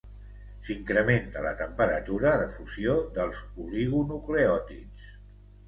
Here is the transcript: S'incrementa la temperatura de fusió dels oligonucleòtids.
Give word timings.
S'incrementa 0.69 1.43
la 1.47 1.51
temperatura 1.59 2.33
de 2.45 2.49
fusió 2.55 2.97
dels 3.21 3.45
oligonucleòtids. 3.67 5.09